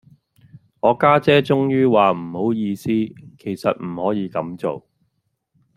[0.79, 4.87] 我家姐終於話唔好意思，其實唔可以咁做